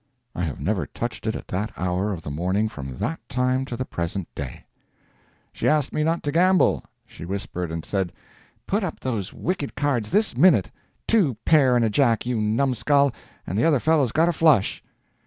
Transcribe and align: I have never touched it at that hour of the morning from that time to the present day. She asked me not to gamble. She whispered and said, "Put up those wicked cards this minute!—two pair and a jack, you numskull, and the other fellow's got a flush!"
I 0.33 0.41
have 0.45 0.59
never 0.59 0.87
touched 0.87 1.27
it 1.27 1.35
at 1.35 1.47
that 1.49 1.71
hour 1.77 2.11
of 2.11 2.23
the 2.23 2.31
morning 2.31 2.67
from 2.69 2.97
that 2.97 3.19
time 3.29 3.65
to 3.65 3.77
the 3.77 3.85
present 3.85 4.27
day. 4.33 4.65
She 5.53 5.67
asked 5.67 5.93
me 5.93 6.03
not 6.03 6.23
to 6.23 6.31
gamble. 6.31 6.83
She 7.05 7.23
whispered 7.23 7.71
and 7.71 7.85
said, 7.85 8.11
"Put 8.65 8.83
up 8.83 8.99
those 9.01 9.31
wicked 9.31 9.75
cards 9.75 10.09
this 10.09 10.35
minute!—two 10.35 11.35
pair 11.45 11.75
and 11.75 11.85
a 11.85 11.89
jack, 11.91 12.25
you 12.25 12.41
numskull, 12.41 13.11
and 13.45 13.59
the 13.59 13.63
other 13.65 13.79
fellow's 13.79 14.11
got 14.11 14.27
a 14.27 14.33
flush!" 14.33 14.81